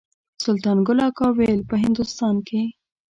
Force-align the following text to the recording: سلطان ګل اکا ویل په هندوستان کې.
سلطان 0.43 0.77
ګل 0.87 0.99
اکا 1.07 1.27
ویل 1.37 1.61
په 1.69 1.75
هندوستان 1.83 2.35
کې. 2.47 2.61